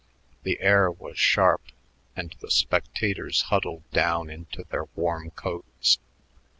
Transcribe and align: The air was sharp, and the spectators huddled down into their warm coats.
The 0.41 0.59
air 0.61 0.89
was 0.89 1.19
sharp, 1.19 1.61
and 2.15 2.33
the 2.39 2.49
spectators 2.49 3.43
huddled 3.43 3.83
down 3.91 4.31
into 4.31 4.63
their 4.63 4.85
warm 4.95 5.29
coats. 5.29 5.99